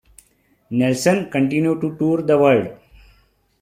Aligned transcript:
Nelson 0.71 1.29
continue 1.29 1.79
to 1.79 1.95
tour 1.95 2.23
the 2.23 2.35
world. 2.35 2.75